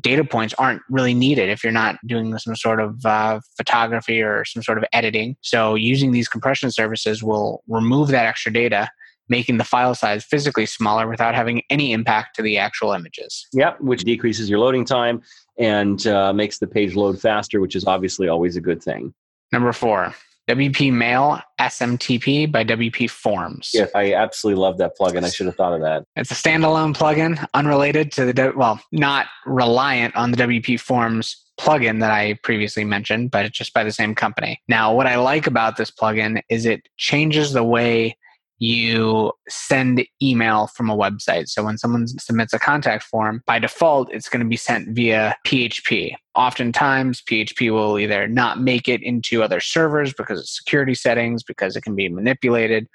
data 0.00 0.24
points 0.24 0.54
aren't 0.58 0.82
really 0.90 1.14
needed 1.14 1.48
if 1.48 1.62
you're 1.62 1.72
not 1.72 1.96
doing 2.06 2.36
some 2.38 2.56
sort 2.56 2.80
of 2.80 3.04
uh, 3.04 3.40
photography 3.56 4.22
or 4.22 4.44
some 4.44 4.62
sort 4.62 4.78
of 4.78 4.84
editing. 4.92 5.36
So 5.40 5.74
using 5.74 6.12
these 6.12 6.28
compression 6.28 6.70
services 6.70 7.22
will 7.22 7.62
remove 7.68 8.08
that 8.08 8.26
extra 8.26 8.52
data 8.52 8.90
making 9.28 9.56
the 9.58 9.64
file 9.64 9.94
size 9.94 10.24
physically 10.24 10.66
smaller 10.66 11.08
without 11.08 11.34
having 11.34 11.62
any 11.70 11.92
impact 11.92 12.36
to 12.36 12.42
the 12.42 12.58
actual 12.58 12.92
images. 12.92 13.46
Yep, 13.52 13.80
which 13.80 14.04
decreases 14.04 14.48
your 14.48 14.60
loading 14.60 14.84
time 14.84 15.22
and 15.58 16.06
uh, 16.06 16.32
makes 16.32 16.58
the 16.58 16.66
page 16.66 16.94
load 16.94 17.20
faster, 17.20 17.60
which 17.60 17.74
is 17.74 17.84
obviously 17.86 18.28
always 18.28 18.56
a 18.56 18.60
good 18.60 18.82
thing. 18.82 19.12
Number 19.52 19.72
four, 19.72 20.14
WP 20.48 20.92
Mail 20.92 21.40
SMTP 21.60 22.50
by 22.50 22.64
WP 22.64 23.10
Forms. 23.10 23.70
Yeah, 23.74 23.86
I 23.94 24.14
absolutely 24.14 24.62
love 24.62 24.78
that 24.78 24.96
plugin. 24.98 25.24
I 25.24 25.30
should 25.30 25.46
have 25.46 25.56
thought 25.56 25.72
of 25.72 25.80
that. 25.80 26.04
It's 26.14 26.30
a 26.30 26.34
standalone 26.34 26.96
plugin, 26.96 27.44
unrelated 27.54 28.12
to 28.12 28.32
the, 28.32 28.52
well, 28.56 28.80
not 28.92 29.26
reliant 29.44 30.14
on 30.14 30.30
the 30.30 30.36
WP 30.36 30.78
Forms 30.80 31.44
plugin 31.58 32.00
that 32.00 32.10
I 32.10 32.34
previously 32.42 32.84
mentioned, 32.84 33.30
but 33.30 33.46
it's 33.46 33.56
just 33.56 33.72
by 33.72 33.82
the 33.82 33.92
same 33.92 34.14
company. 34.14 34.60
Now, 34.68 34.94
what 34.94 35.06
I 35.06 35.16
like 35.16 35.46
about 35.46 35.76
this 35.76 35.90
plugin 35.90 36.42
is 36.48 36.66
it 36.66 36.88
changes 36.96 37.52
the 37.52 37.64
way 37.64 38.16
you 38.58 39.32
send 39.48 40.06
email 40.22 40.66
from 40.68 40.88
a 40.88 40.96
website. 40.96 41.48
So 41.48 41.62
when 41.62 41.76
someone 41.76 42.06
submits 42.06 42.54
a 42.54 42.58
contact 42.58 43.04
form, 43.04 43.42
by 43.46 43.58
default, 43.58 44.12
it's 44.12 44.28
going 44.28 44.42
to 44.42 44.48
be 44.48 44.56
sent 44.56 44.94
via 44.94 45.36
PHP. 45.46 46.14
Oftentimes, 46.34 47.22
PHP 47.22 47.70
will 47.70 47.98
either 47.98 48.26
not 48.26 48.60
make 48.60 48.88
it 48.88 49.02
into 49.02 49.42
other 49.42 49.60
servers 49.60 50.14
because 50.14 50.38
of 50.38 50.48
security 50.48 50.94
settings, 50.94 51.42
because 51.42 51.76
it 51.76 51.82
can 51.82 51.94
be 51.94 52.08
manipulated, 52.08 52.88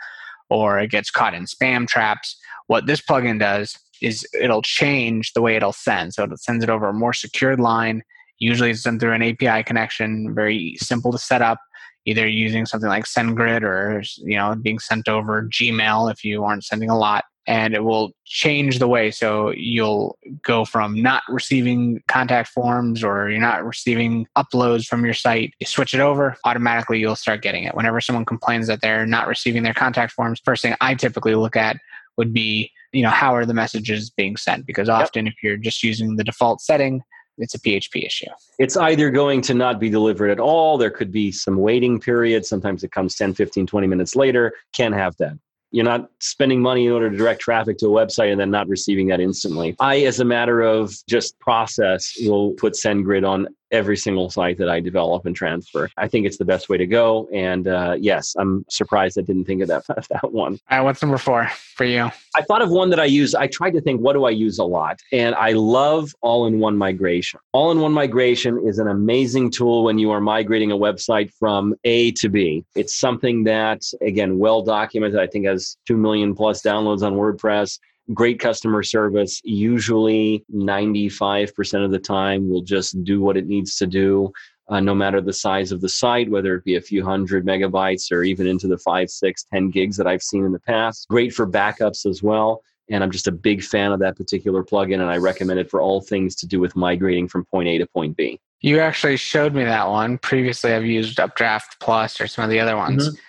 or 0.50 0.80
it 0.80 0.90
gets 0.90 1.12
caught 1.12 1.34
in 1.34 1.46
spam 1.46 1.88
traps. 1.88 2.36
What 2.68 2.88
this 2.88 3.02
plugin 3.02 3.40
does 3.40 3.78
is 4.02 4.26
it'll 4.40 4.64
change 4.64 5.34
the 5.34 5.42
way 5.42 5.56
it'll 5.56 5.74
send. 5.74 6.14
So 6.14 6.24
it 6.24 6.40
sends 6.40 6.64
it 6.64 6.70
over 6.70 6.90
a 6.90 6.94
more 6.94 7.14
secured 7.14 7.60
line. 7.60 8.02
Usually 8.40 8.72
it's 8.72 8.82
done 8.82 8.98
through 8.98 9.14
an 9.14 9.22
API 9.22 9.64
connection, 9.64 10.34
very 10.34 10.76
simple 10.80 11.12
to 11.12 11.20
set 11.20 11.44
up 11.44 11.60
either 12.06 12.28
using 12.28 12.66
something 12.66 12.90
like 12.90 13.06
SendGrid 13.06 13.64
or 13.64 14.04
you 14.18 14.38
know 14.38 14.56
being 14.56 14.80
sent 14.80 15.08
over 15.08 15.44
Gmail 15.44 16.12
if 16.12 16.24
you 16.24 16.44
aren't 16.44 16.64
sending 16.64 16.90
a 16.90 16.98
lot 16.98 17.26
and 17.48 17.74
it 17.74 17.84
will 17.84 18.12
change 18.26 18.78
the 18.78 18.88
way. 18.88 19.10
So 19.10 19.52
you'll 19.58 20.18
go 20.44 20.64
from 20.64 21.02
not 21.02 21.24
receiving 21.28 22.00
contact 22.08 22.50
forms 22.50 23.04
or 23.04 23.30
you're 23.32 23.42
not 23.42 23.66
receiving 23.66 24.28
uploads 24.38 24.86
from 24.86 25.04
your 25.04 25.16
site 25.16 25.54
you 25.60 25.66
switch 25.66 25.96
it 25.96 26.00
over 26.00 26.38
automatically 26.46 27.00
you'll 27.00 27.16
start 27.16 27.42
getting 27.42 27.64
it. 27.64 27.76
Whenever 27.76 28.00
someone 28.02 28.26
complains 28.26 28.68
that 28.68 28.82
they're 28.82 29.06
not 29.06 29.28
receiving 29.28 29.64
their 29.64 29.74
contact 29.74 30.12
forms 30.14 30.40
first 30.46 30.62
thing 30.62 30.76
i 30.82 30.94
typically 30.94 31.36
look 31.36 31.56
at 31.56 31.78
would 32.18 32.34
be 32.34 32.72
you 32.92 33.02
know 33.02 33.10
how 33.10 33.36
are 33.36 33.46
the 33.46 33.54
messages 33.54 34.10
being 34.10 34.38
sent? 34.38 34.66
Because 34.66 34.90
often 34.90 35.26
yep. 35.26 35.34
if 35.34 35.44
you're 35.44 35.58
just 35.58 35.84
using 35.84 36.16
the 36.16 36.24
default 36.24 36.62
setting 36.62 37.02
it's 37.38 37.56
a 37.56 37.60
PHP 37.60 38.06
issue. 38.06 38.28
It's 38.60 38.78
either 38.78 39.10
going 39.10 39.42
to 39.42 39.54
not 39.54 39.80
be 39.80 39.90
delivered 39.90 40.30
at 40.30 40.40
all, 40.40 40.78
there 40.78 40.92
could 40.92 41.12
be 41.12 41.32
some 41.32 41.58
waiting 41.58 42.00
period. 42.00 42.46
Sometimes 42.46 42.84
it 42.84 42.92
comes 42.92 43.16
10, 43.16 43.34
15, 43.34 43.68
20 43.68 43.88
minutes 43.88 44.16
later. 44.16 44.54
Can't 44.74 44.94
have 44.94 45.16
that. 45.18 45.38
You're 45.72 45.86
not 45.86 46.10
spending 46.20 46.62
money 46.62 46.88
in 46.88 46.92
order 46.92 47.10
to 47.10 47.16
direct 47.16 47.40
traffic 47.40 47.78
to 47.78 47.88
a 47.88 47.90
website 47.90 48.32
and 48.32 48.40
then 48.40 48.52
not 48.52 48.68
receiving 48.68 49.08
that 49.08 49.22
instantly. 49.22 49.76
I, 49.80 50.02
as 50.02 50.20
a 50.20 50.26
matter 50.26 50.62
of 50.62 50.94
just 51.08 51.40
process, 51.40 52.14
will 52.22 52.52
put 52.52 52.74
SendGrid 52.74 53.28
on 53.28 53.48
every 53.72 53.98
single 53.98 54.30
site 54.30 54.58
that 54.58 54.70
I 54.70 54.80
develop 54.80 55.26
and 55.26 55.36
transfer. 55.36 55.90
I 55.98 56.08
think 56.08 56.26
it's 56.26 56.38
the 56.38 56.46
best 56.46 56.70
way 56.70 56.78
to 56.78 56.86
go. 56.86 57.28
And 57.34 57.68
uh, 57.68 57.96
yes, 58.00 58.36
I'm 58.38 58.66
surprised 58.70 59.18
I 59.18 59.22
didn't 59.22 59.46
think 59.46 59.62
of 59.62 59.68
that 59.70 59.86
that 60.10 60.32
one. 60.32 60.60
All 60.70 60.78
right, 60.78 60.82
what's 60.82 61.02
number 61.02 61.18
four 61.18 61.48
for 61.48 61.86
you? 61.86 62.12
I 62.36 62.42
thought 62.42 62.62
of 62.62 62.70
one 62.70 62.90
that 62.92 63.00
I 63.00 63.06
use. 63.06 63.36
I 63.36 63.48
tried 63.48 63.72
to 63.72 63.82
think, 63.82 64.02
what 64.02 64.14
do 64.14 64.26
I 64.26 64.30
use 64.30 64.60
a 64.60 64.64
lot? 64.64 65.00
And 65.12 65.36
I 65.36 65.52
love 65.52 66.14
all-in-one 66.22 66.78
migration. 66.78 67.40
All-in-one 67.52 67.92
migration 67.92 68.62
is 68.66 68.80
an 68.80 68.88
amazing 68.88 69.52
tool 69.52 69.84
when 69.84 70.00
you 70.00 70.12
are 70.12 70.22
migrating 70.22 70.72
a 70.72 70.78
website 70.78 71.34
from 71.34 71.76
A 71.84 72.12
to 72.14 72.30
B. 72.30 72.64
It's 72.76 72.96
something 72.96 73.44
that, 73.46 73.84
again, 74.02 74.40
well 74.40 74.62
documented. 74.62 75.20
I 75.20 75.28
think 75.28 75.46
has 75.46 75.78
two 75.86 75.98
million 75.98 76.36
plus 76.36 76.62
downloads 76.62 77.02
on 77.02 77.14
WordPress 77.14 77.80
great 78.14 78.40
customer 78.40 78.84
service. 78.84 79.42
Usually, 79.44 80.44
95% 80.54 81.86
of 81.86 81.92
the 81.92 82.00
time, 82.00 82.50
will 82.50 82.62
just 82.62 83.04
do 83.04 83.22
what 83.22 83.38
it 83.38 83.48
needs 83.48 83.76
to 83.78 83.88
do, 83.88 84.32
uh, 84.70 84.80
no 84.80 84.96
matter 84.96 85.22
the 85.22 85.34
size 85.34 85.72
of 85.72 85.82
the 85.82 85.90
site, 85.90 86.30
whether 86.30 86.56
it 86.56 86.64
be 86.64 86.76
a 86.76 86.82
few 86.82 87.04
hundred 87.04 87.46
megabytes 87.46 88.12
or 88.12 88.24
even 88.24 88.48
into 88.48 88.68
the 88.68 88.78
five, 88.78 89.10
six 89.10 89.44
ten 89.44 89.70
gigs 89.70 89.98
that 89.98 90.08
I've 90.08 90.24
seen 90.24 90.46
in 90.46 90.52
the 90.52 90.60
past. 90.60 91.08
Great 91.10 91.34
for 91.34 91.48
backups 91.48 92.06
as 92.06 92.24
well. 92.24 92.62
And 92.90 93.04
I'm 93.04 93.12
just 93.12 93.28
a 93.28 93.32
big 93.32 93.64
fan 93.64 93.92
of 93.92 94.00
that 94.00 94.18
particular 94.18 94.64
plugin, 94.64 94.96
and 94.96 95.10
I 95.10 95.18
recommend 95.18 95.60
it 95.60 95.70
for 95.70 95.82
all 95.82 96.02
things 96.02 96.36
to 96.38 96.48
do 96.48 96.60
with 96.60 96.76
migrating 96.76 97.28
from 97.28 97.46
point 97.46 97.70
A 97.70 97.78
to 97.78 97.88
point 97.88 98.18
B. 98.18 98.40
You 98.60 98.80
actually 98.80 99.18
showed 99.18 99.56
me 99.56 99.64
that 99.64 99.88
one. 99.88 100.18
Previously, 100.18 100.74
I've 100.74 100.86
used 100.86 101.20
Updraft 101.20 101.80
Plus 101.80 102.20
or 102.20 102.28
some 102.28 102.44
of 102.44 102.50
the 102.50 102.60
other 102.60 102.76
ones. 102.76 103.10
Mm-hmm 103.10 103.22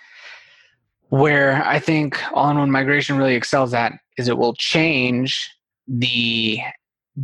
where 1.13 1.63
I 1.67 1.79
think 1.79 2.19
all 2.33 2.49
in 2.49 2.57
one 2.57 2.71
migration 2.71 3.19
really 3.19 3.35
excels 3.35 3.75
at 3.75 3.93
is 4.17 4.29
it 4.29 4.39
will 4.39 4.55
change 4.55 5.51
the 5.87 6.59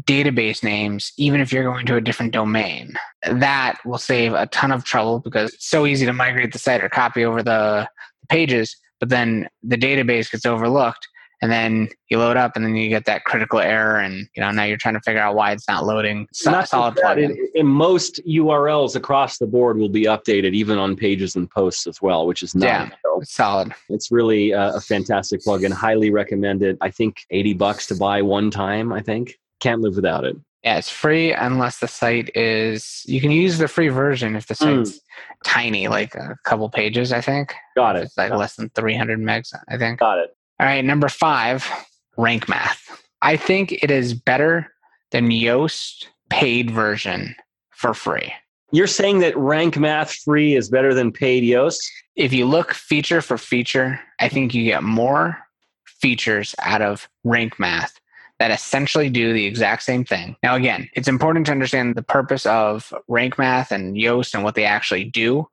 database 0.04 0.62
names 0.62 1.11
even 1.16 1.40
if 1.40 1.50
you're 1.50 1.64
going 1.64 1.87
to 1.87 1.97
a 1.97 2.00
different 2.02 2.35
domain. 2.35 2.99
That 3.26 3.78
will 3.87 3.97
save 3.97 4.35
a 4.35 4.45
ton 4.49 4.73
of 4.73 4.85
trouble 4.85 5.21
because 5.21 5.54
it's 5.54 5.71
so 5.71 5.87
easy 5.87 6.04
to 6.04 6.12
migrate 6.12 6.52
the 6.52 6.59
site 6.59 6.85
or 6.85 6.90
copy 6.90 7.25
over 7.25 7.42
the 7.42 7.88
pages, 8.28 8.76
but 9.00 9.09
then 9.09 9.49
the 9.62 9.78
database 9.78 10.30
gets 10.30 10.45
overlooked 10.45 11.09
and 11.40 11.52
then 11.52 11.88
you 12.09 12.18
load 12.18 12.37
up 12.37 12.57
and 12.57 12.64
then 12.64 12.75
you 12.75 12.88
get 12.88 13.04
that 13.04 13.25
critical 13.25 13.61
error 13.61 13.99
and 13.99 14.28
you 14.35 14.40
know 14.40 14.50
now 14.50 14.64
you're 14.64 14.76
trying 14.76 14.95
to 14.95 15.00
figure 15.00 15.21
out 15.21 15.35
why 15.35 15.52
it's 15.52 15.68
not 15.68 15.85
loading. 15.85 16.26
So, 16.33 16.50
not 16.50 16.68
solid 16.68 16.97
plugin. 16.97 17.37
In, 17.54 17.66
most 17.66 18.21
urls 18.26 18.97
across 18.97 19.38
the 19.38 19.47
board 19.47 19.78
will 19.78 19.88
be 19.88 20.04
updated 20.04 20.54
even 20.54 20.78
on 20.78 20.97
pages 20.97 21.37
and 21.37 21.49
posts 21.50 21.87
as 21.87 22.02
well 22.02 22.26
which 22.26 22.42
is 22.42 22.54
nice 22.54 22.64
yeah, 22.64 22.90
so 23.04 23.21
solid. 23.25 23.73
It's 23.88 24.11
really 24.11 24.52
a, 24.52 24.75
a 24.75 24.80
fantastic 24.80 25.42
plugin. 25.42 25.73
Highly 25.73 26.11
recommended 26.11 26.76
i 26.80 26.90
think 26.90 27.21
80 27.30 27.54
bucks 27.54 27.87
to 27.88 27.95
buy 27.95 28.23
one 28.23 28.50
time 28.50 28.92
i 28.92 29.00
think. 29.00 29.38
Can't 29.61 29.80
live 29.80 29.97
without 29.97 30.25
it. 30.25 30.37
Yeah 30.62 30.78
it's 30.78 30.90
free 30.90 31.33
unless 31.33 31.78
the 31.78 31.88
site 31.88 32.30
is 32.35 33.02
you 33.07 33.21
can 33.21 33.30
use 33.30 33.59
the 33.59 33.68
free 33.68 33.88
version 33.88 34.35
if 34.35 34.47
the 34.47 34.54
hmm. 34.54 34.85
site's 34.85 34.99
mm. 34.99 35.00
tiny 35.45 35.88
like 35.88 36.14
a 36.14 36.37
couple 36.45 36.68
pages 36.68 37.12
i 37.12 37.21
think. 37.21 37.54
Got 37.76 37.97
it. 37.97 38.04
it's 38.04 38.18
like 38.18 38.30
got 38.30 38.38
less 38.38 38.57
than 38.57 38.71
300 38.71 39.21
megs 39.21 39.54
i 39.68 39.76
think. 39.76 40.00
Got 40.00 40.18
it 40.18 40.35
all 40.60 40.66
right, 40.66 40.84
number 40.84 41.08
five, 41.08 41.68
rank 42.16 42.48
math. 42.48 43.02
I 43.22 43.36
think 43.36 43.72
it 43.72 43.90
is 43.90 44.14
better 44.14 44.72
than 45.10 45.30
Yoast 45.30 46.06
paid 46.30 46.70
version 46.70 47.34
for 47.70 47.94
free. 47.94 48.32
You're 48.70 48.86
saying 48.86 49.20
that 49.20 49.36
rank 49.36 49.78
math 49.78 50.12
free 50.12 50.56
is 50.56 50.68
better 50.68 50.92
than 50.92 51.12
paid 51.12 51.42
Yoast? 51.42 51.80
If 52.16 52.32
you 52.32 52.44
look 52.44 52.74
feature 52.74 53.22
for 53.22 53.38
feature, 53.38 54.00
I 54.20 54.28
think 54.28 54.52
you 54.52 54.64
get 54.64 54.82
more 54.82 55.38
features 55.86 56.54
out 56.60 56.82
of 56.82 57.08
rank 57.24 57.58
math 57.58 57.98
that 58.38 58.50
essentially 58.50 59.10
do 59.10 59.32
the 59.32 59.46
exact 59.46 59.82
same 59.82 60.04
thing. 60.04 60.36
Now, 60.42 60.54
again, 60.54 60.88
it's 60.94 61.08
important 61.08 61.46
to 61.46 61.52
understand 61.52 61.94
the 61.94 62.02
purpose 62.02 62.46
of 62.46 62.92
rank 63.08 63.38
math 63.38 63.72
and 63.72 63.96
Yoast 63.96 64.34
and 64.34 64.44
what 64.44 64.54
they 64.54 64.64
actually 64.64 65.04
do 65.04 65.48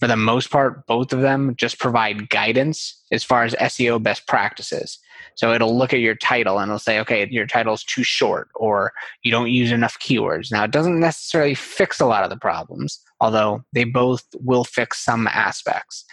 for 0.00 0.06
the 0.06 0.16
most 0.16 0.50
part, 0.50 0.86
both 0.86 1.12
of 1.12 1.20
them 1.20 1.54
just 1.56 1.78
provide 1.78 2.30
guidance 2.30 3.00
as 3.12 3.22
far 3.22 3.44
as 3.44 3.54
SEO 3.54 4.02
best 4.02 4.26
practices. 4.26 4.98
So 5.34 5.52
it'll 5.52 5.76
look 5.76 5.92
at 5.92 6.00
your 6.00 6.14
title 6.14 6.58
and 6.58 6.70
it'll 6.70 6.78
say, 6.78 6.98
okay, 7.00 7.28
your 7.30 7.46
title's 7.46 7.84
too 7.84 8.02
short 8.02 8.48
or 8.54 8.92
you 9.22 9.30
don't 9.30 9.50
use 9.50 9.70
enough 9.70 9.98
keywords. 10.00 10.50
Now, 10.50 10.64
it 10.64 10.70
doesn't 10.70 10.98
necessarily 10.98 11.54
fix 11.54 12.00
a 12.00 12.06
lot 12.06 12.24
of 12.24 12.30
the 12.30 12.36
problems, 12.36 12.98
although 13.20 13.62
they 13.74 13.84
both 13.84 14.24
will 14.34 14.64
fix 14.64 15.04
some 15.04 15.26
aspects. 15.28 16.04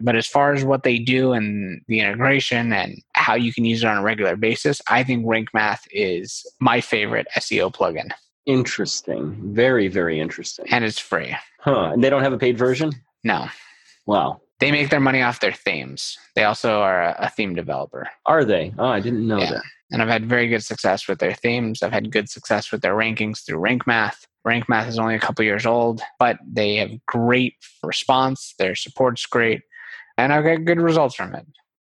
But 0.00 0.16
as 0.16 0.26
far 0.26 0.52
as 0.52 0.64
what 0.64 0.84
they 0.84 0.98
do 0.98 1.32
and 1.32 1.80
the 1.88 2.00
integration 2.00 2.72
and 2.72 3.02
how 3.14 3.34
you 3.34 3.52
can 3.52 3.64
use 3.64 3.82
it 3.82 3.88
on 3.88 3.98
a 3.98 4.02
regular 4.02 4.36
basis, 4.36 4.80
I 4.88 5.02
think 5.02 5.24
Rank 5.26 5.48
Math 5.52 5.84
is 5.90 6.44
my 6.60 6.80
favorite 6.80 7.26
SEO 7.36 7.72
plugin. 7.72 8.10
Interesting. 8.46 9.36
Very, 9.52 9.88
very 9.88 10.18
interesting. 10.18 10.66
And 10.70 10.84
it's 10.84 10.98
free. 10.98 11.36
Huh. 11.60 11.90
And 11.92 12.02
they 12.02 12.10
don't 12.10 12.22
have 12.22 12.32
a 12.32 12.38
paid 12.38 12.58
version? 12.58 12.92
No. 13.24 13.46
Wow. 14.06 14.40
They 14.60 14.70
make 14.70 14.90
their 14.90 15.00
money 15.00 15.22
off 15.22 15.40
their 15.40 15.52
themes. 15.52 16.16
They 16.36 16.44
also 16.44 16.80
are 16.80 17.02
a, 17.02 17.16
a 17.20 17.28
theme 17.30 17.54
developer. 17.54 18.08
Are 18.26 18.44
they? 18.44 18.72
Oh, 18.78 18.86
I 18.86 19.00
didn't 19.00 19.26
know 19.26 19.38
yeah. 19.38 19.50
that. 19.52 19.62
And 19.90 20.00
I've 20.00 20.08
had 20.08 20.28
very 20.28 20.48
good 20.48 20.64
success 20.64 21.08
with 21.08 21.18
their 21.18 21.34
themes. 21.34 21.82
I've 21.82 21.92
had 21.92 22.10
good 22.10 22.28
success 22.28 22.72
with 22.72 22.80
their 22.80 22.94
rankings 22.94 23.44
through 23.44 23.58
Rank 23.58 23.86
Math. 23.86 24.26
Rank 24.44 24.68
Math 24.68 24.88
is 24.88 24.98
only 24.98 25.14
a 25.14 25.20
couple 25.20 25.44
years 25.44 25.66
old, 25.66 26.00
but 26.18 26.38
they 26.46 26.76
have 26.76 26.90
great 27.06 27.54
response. 27.82 28.54
Their 28.58 28.74
support's 28.74 29.26
great, 29.26 29.62
and 30.16 30.32
I've 30.32 30.44
got 30.44 30.64
good 30.64 30.80
results 30.80 31.14
from 31.14 31.34
it. 31.34 31.46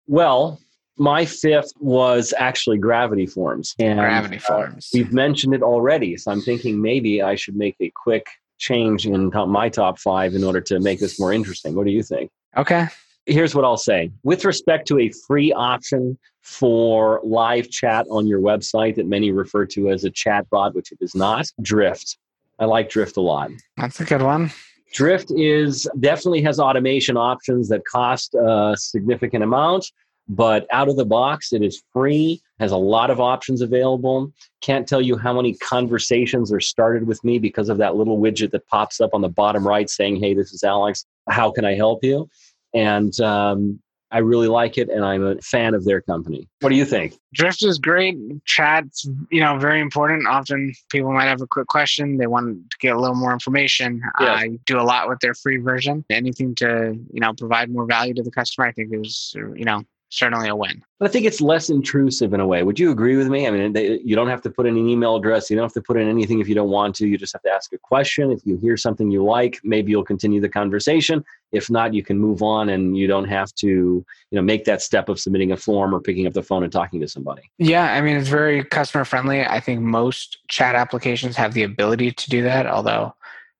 Well, 0.06 0.60
my 0.96 1.24
fifth 1.24 1.72
was 1.78 2.32
actually 2.38 2.78
Gravity 2.78 3.26
Forms. 3.26 3.74
And, 3.78 3.98
Gravity 3.98 4.36
uh, 4.36 4.40
Forms. 4.40 4.90
Uh, 4.94 4.98
we've 4.98 5.12
mentioned 5.12 5.54
it 5.54 5.62
already, 5.62 6.16
so 6.16 6.30
I'm 6.30 6.40
thinking 6.40 6.80
maybe 6.80 7.20
I 7.20 7.34
should 7.34 7.56
make 7.56 7.76
a 7.80 7.90
quick 7.94 8.26
change 8.58 9.06
in 9.06 9.30
my 9.48 9.68
top 9.68 9.98
five 9.98 10.34
in 10.34 10.44
order 10.44 10.60
to 10.60 10.80
make 10.80 11.00
this 11.00 11.18
more 11.18 11.32
interesting. 11.32 11.74
What 11.74 11.86
do 11.86 11.92
you 11.92 12.02
think? 12.02 12.30
Okay. 12.56 12.86
Here's 13.26 13.54
what 13.54 13.64
I'll 13.64 13.76
say 13.76 14.10
with 14.22 14.44
respect 14.44 14.88
to 14.88 14.98
a 14.98 15.10
free 15.26 15.52
option 15.52 16.18
for 16.42 17.20
live 17.24 17.68
chat 17.70 18.06
on 18.10 18.26
your 18.26 18.40
website 18.40 18.96
that 18.96 19.06
many 19.06 19.32
refer 19.32 19.66
to 19.66 19.90
as 19.90 20.04
a 20.04 20.10
chat 20.10 20.48
bot, 20.50 20.74
which 20.74 20.92
it 20.92 20.98
is 21.00 21.14
not, 21.14 21.46
Drift. 21.60 22.16
I 22.58 22.64
like 22.64 22.88
Drift 22.88 23.18
a 23.18 23.20
lot. 23.20 23.50
That's 23.76 24.00
a 24.00 24.04
good 24.04 24.22
one. 24.22 24.50
Drift 24.94 25.30
is 25.36 25.86
definitely 26.00 26.40
has 26.42 26.58
automation 26.58 27.18
options 27.18 27.68
that 27.68 27.84
cost 27.84 28.34
a 28.34 28.74
significant 28.78 29.44
amount, 29.44 29.86
but 30.28 30.66
out 30.70 30.88
of 30.88 30.96
the 30.96 31.04
box, 31.04 31.52
it 31.52 31.62
is 31.62 31.82
free, 31.92 32.40
has 32.60 32.72
a 32.72 32.76
lot 32.76 33.10
of 33.10 33.20
options 33.20 33.62
available. 33.62 34.32
Can't 34.60 34.86
tell 34.86 35.00
you 35.00 35.16
how 35.16 35.32
many 35.32 35.54
conversations 35.54 36.52
are 36.52 36.60
started 36.60 37.06
with 37.06 37.22
me 37.24 37.38
because 37.38 37.68
of 37.68 37.78
that 37.78 37.96
little 37.96 38.18
widget 38.18 38.50
that 38.50 38.66
pops 38.66 39.00
up 39.00 39.14
on 39.14 39.22
the 39.22 39.28
bottom 39.28 39.66
right 39.66 39.88
saying, 39.88 40.16
Hey, 40.16 40.34
this 40.34 40.52
is 40.52 40.62
Alex. 40.62 41.06
How 41.28 41.50
can 41.50 41.64
I 41.64 41.74
help 41.74 42.04
you? 42.04 42.28
And 42.74 43.18
um, 43.20 43.80
I 44.10 44.18
really 44.18 44.48
like 44.48 44.78
it, 44.78 44.88
and 44.88 45.04
I'm 45.04 45.24
a 45.24 45.36
fan 45.40 45.74
of 45.74 45.84
their 45.84 46.00
company. 46.00 46.48
What 46.60 46.70
do 46.70 46.76
you 46.76 46.86
think? 46.86 47.18
Drift 47.34 47.62
is 47.62 47.78
great. 47.78 48.16
Chat's 48.44 49.06
you 49.30 49.40
know 49.40 49.58
very 49.58 49.80
important. 49.80 50.26
Often 50.26 50.74
people 50.88 51.12
might 51.12 51.26
have 51.26 51.42
a 51.42 51.46
quick 51.46 51.66
question. 51.66 52.16
They 52.16 52.26
want 52.26 52.70
to 52.70 52.76
get 52.78 52.96
a 52.96 53.00
little 53.00 53.16
more 53.16 53.32
information. 53.32 54.02
I 54.16 54.58
do 54.64 54.80
a 54.80 54.82
lot 54.82 55.08
with 55.08 55.20
their 55.20 55.34
free 55.34 55.58
version. 55.58 56.04
Anything 56.08 56.54
to 56.56 56.98
you 57.12 57.20
know 57.20 57.34
provide 57.34 57.70
more 57.70 57.84
value 57.84 58.14
to 58.14 58.22
the 58.22 58.30
customer, 58.30 58.66
I 58.66 58.72
think 58.72 58.94
is 58.94 59.32
you 59.34 59.64
know 59.64 59.82
certainly 60.10 60.48
a 60.48 60.56
win. 60.56 60.82
But 60.98 61.10
I 61.10 61.12
think 61.12 61.26
it's 61.26 61.40
less 61.40 61.70
intrusive 61.70 62.32
in 62.32 62.40
a 62.40 62.46
way. 62.46 62.62
Would 62.62 62.78
you 62.78 62.90
agree 62.90 63.16
with 63.16 63.28
me? 63.28 63.46
I 63.46 63.50
mean, 63.50 63.72
they, 63.72 64.00
you 64.00 64.16
don't 64.16 64.28
have 64.28 64.40
to 64.42 64.50
put 64.50 64.66
in 64.66 64.76
an 64.76 64.88
email 64.88 65.16
address. 65.16 65.50
You 65.50 65.56
don't 65.56 65.64
have 65.64 65.72
to 65.74 65.82
put 65.82 65.96
in 65.96 66.08
anything 66.08 66.40
if 66.40 66.48
you 66.48 66.54
don't 66.54 66.70
want 66.70 66.94
to. 66.96 67.06
You 67.06 67.18
just 67.18 67.32
have 67.34 67.42
to 67.42 67.50
ask 67.50 67.72
a 67.72 67.78
question. 67.78 68.32
If 68.32 68.40
you 68.44 68.56
hear 68.56 68.76
something 68.76 69.10
you 69.10 69.22
like, 69.22 69.60
maybe 69.62 69.90
you'll 69.90 70.04
continue 70.04 70.40
the 70.40 70.48
conversation. 70.48 71.24
If 71.52 71.70
not, 71.70 71.94
you 71.94 72.02
can 72.02 72.18
move 72.18 72.42
on, 72.42 72.68
and 72.68 72.96
you 72.96 73.06
don't 73.06 73.28
have 73.28 73.54
to, 73.56 73.66
you 73.68 74.04
know, 74.32 74.42
make 74.42 74.64
that 74.64 74.82
step 74.82 75.08
of 75.08 75.20
submitting 75.20 75.52
a 75.52 75.56
form 75.56 75.94
or 75.94 76.00
picking 76.00 76.26
up 76.26 76.32
the 76.32 76.42
phone 76.42 76.62
and 76.62 76.72
talking 76.72 77.00
to 77.00 77.08
somebody. 77.08 77.42
Yeah, 77.58 77.92
I 77.92 78.00
mean, 78.00 78.16
it's 78.16 78.28
very 78.28 78.64
customer 78.64 79.04
friendly. 79.04 79.44
I 79.44 79.60
think 79.60 79.80
most 79.80 80.38
chat 80.48 80.74
applications 80.74 81.36
have 81.36 81.54
the 81.54 81.62
ability 81.62 82.12
to 82.12 82.30
do 82.30 82.42
that. 82.42 82.66
Although 82.66 83.14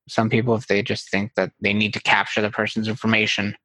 some 0.09 0.28
people, 0.28 0.55
if 0.55 0.67
they 0.67 0.83
just 0.83 1.11
think 1.11 1.35
that 1.37 1.52
they 1.61 1.73
need 1.73 1.95
to 1.95 2.00
capture 2.00 2.43
the 2.43 2.50
person's 2.50 2.88
information 2.88 3.57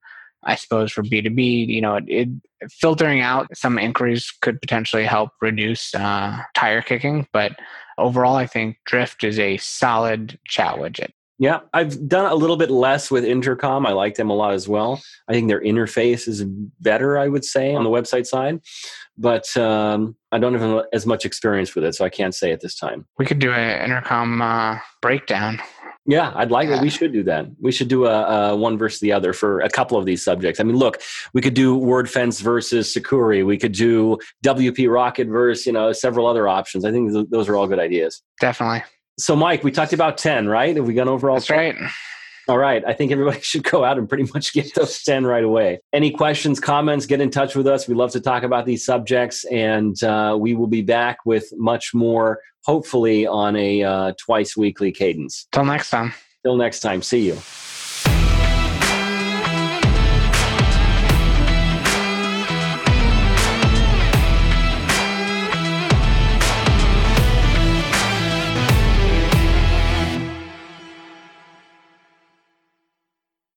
I 0.45 0.55
suppose 0.55 0.91
for 0.91 1.03
B2B, 1.03 1.67
you 1.67 1.81
know, 1.81 1.95
it, 1.95 2.05
it, 2.07 2.29
filtering 2.69 3.21
out 3.21 3.47
some 3.55 3.77
inquiries 3.77 4.31
could 4.41 4.61
potentially 4.61 5.05
help 5.05 5.31
reduce 5.41 5.93
uh, 5.95 6.37
tire 6.55 6.81
kicking. 6.81 7.27
But 7.33 7.53
overall, 7.97 8.35
I 8.35 8.47
think 8.47 8.77
Drift 8.85 9.23
is 9.23 9.39
a 9.39 9.57
solid 9.57 10.39
chat 10.47 10.75
widget. 10.75 11.11
Yeah, 11.39 11.61
I've 11.73 12.07
done 12.07 12.31
a 12.31 12.35
little 12.35 12.57
bit 12.57 12.69
less 12.69 13.09
with 13.09 13.25
Intercom. 13.25 13.85
I 13.85 13.91
like 13.91 14.15
them 14.15 14.29
a 14.29 14.35
lot 14.35 14.53
as 14.53 14.67
well. 14.67 15.01
I 15.27 15.33
think 15.33 15.47
their 15.47 15.61
interface 15.61 16.27
is 16.27 16.43
better, 16.79 17.17
I 17.17 17.27
would 17.27 17.43
say, 17.43 17.73
on 17.75 17.83
the 17.83 17.89
website 17.89 18.27
side. 18.27 18.61
But 19.17 19.55
um, 19.57 20.15
I 20.31 20.39
don't 20.39 20.53
have 20.53 20.85
as 20.93 21.05
much 21.05 21.25
experience 21.25 21.75
with 21.75 21.83
it, 21.83 21.95
so 21.95 22.05
I 22.05 22.09
can't 22.09 22.33
say 22.33 22.51
at 22.51 22.61
this 22.61 22.75
time. 22.75 23.07
We 23.17 23.25
could 23.25 23.39
do 23.39 23.51
an 23.51 23.83
Intercom 23.83 24.41
uh, 24.41 24.77
breakdown 25.01 25.59
yeah, 26.05 26.33
I'd 26.35 26.51
like 26.51 26.67
yeah. 26.67 26.81
We 26.81 26.89
should 26.89 27.13
do 27.13 27.23
that. 27.23 27.45
We 27.61 27.71
should 27.71 27.87
do 27.87 28.05
a, 28.05 28.51
a, 28.51 28.55
one 28.55 28.77
versus 28.77 28.99
the 28.99 29.13
other 29.13 29.31
for 29.31 29.61
a 29.61 29.69
couple 29.69 29.97
of 29.97 30.05
these 30.05 30.23
subjects. 30.23 30.59
I 30.59 30.63
mean, 30.63 30.75
look, 30.75 31.01
we 31.33 31.41
could 31.41 31.53
do 31.53 31.77
WordFence 31.79 32.41
versus 32.41 32.93
Sucuri. 32.93 33.45
We 33.45 33.57
could 33.57 33.71
do 33.71 34.17
WP 34.43 34.93
Rocket 34.93 35.27
versus, 35.27 35.65
you 35.65 35.71
know, 35.71 35.93
several 35.93 36.27
other 36.27 36.47
options. 36.47 36.83
I 36.83 36.91
think 36.91 37.13
th- 37.13 37.27
those 37.29 37.47
are 37.47 37.55
all 37.55 37.67
good 37.67 37.79
ideas. 37.79 38.21
Definitely. 38.41 38.83
So, 39.17 39.35
Mike, 39.35 39.63
we 39.63 39.71
talked 39.71 39.93
about 39.93 40.17
10, 40.17 40.47
right? 40.47 40.75
Have 40.75 40.87
we 40.87 40.93
gone 40.93 41.07
over 41.07 41.29
all 41.29 41.37
That's 41.37 41.47
10? 41.47 41.57
right. 41.57 41.75
All 42.47 42.57
right. 42.57 42.83
I 42.85 42.93
think 42.93 43.11
everybody 43.11 43.39
should 43.41 43.63
go 43.63 43.83
out 43.83 43.97
and 43.97 44.07
pretty 44.07 44.29
much 44.33 44.53
get 44.53 44.73
those 44.75 45.01
10 45.05 45.25
right 45.25 45.43
away. 45.43 45.79
Any 45.93 46.11
questions, 46.11 46.59
comments, 46.59 47.05
get 47.05 47.21
in 47.21 47.29
touch 47.29 47.55
with 47.55 47.67
us. 47.67 47.87
We 47.87 47.95
love 47.95 48.11
to 48.11 48.19
talk 48.21 48.43
about 48.43 48.65
these 48.65 48.85
subjects, 48.85 49.45
and 49.45 50.01
uh, 50.03 50.37
we 50.39 50.53
will 50.53 50.67
be 50.67 50.81
back 50.81 51.25
with 51.25 51.51
much 51.55 51.93
more 51.93 52.39
hopefully 52.65 53.27
on 53.27 53.55
a 53.55 53.83
uh, 53.83 54.13
twice 54.17 54.55
weekly 54.55 54.91
cadence. 54.91 55.47
Till 55.51 55.65
next 55.65 55.89
time. 55.89 56.13
Till 56.43 56.55
next 56.55 56.79
time. 56.79 57.01
See 57.01 57.27
you. 57.27 57.37